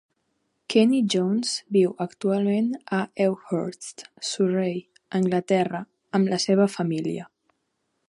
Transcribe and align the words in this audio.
Kenney 0.73 1.01
Jones 1.15 1.51
viu 1.77 1.91
actualment 2.07 2.71
a 3.01 3.03
Ewhurst, 3.27 4.03
Surrey, 4.33 4.75
Anglaterra, 5.23 5.87
amb 6.21 6.35
la 6.37 6.45
seva 6.49 6.73
família. 6.79 7.33